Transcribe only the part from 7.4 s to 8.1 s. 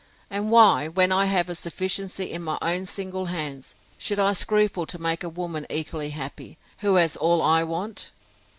want?